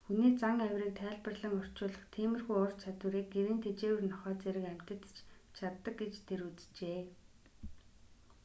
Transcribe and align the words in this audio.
хүний 0.07 0.31
зан 0.41 0.57
авирыг 0.65 0.93
тайлбарлан 1.01 1.53
орчуулах 1.61 2.03
тиймэрхүү 2.15 2.57
ур 2.65 2.71
чадварыг 2.81 3.27
гэрийн 3.33 3.59
тэжээвэр 3.65 4.03
нохой 4.11 4.35
зэрэг 4.43 4.65
амьтад 4.73 5.01
ч 5.15 5.15
чаддаг 5.57 5.95
гэж 6.01 6.13
тэр 6.27 6.41
үзжээ 6.49 7.01